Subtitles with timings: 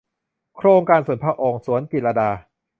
[0.57, 2.29] โครงการส่วนพระองค์ สวนจิตรลดา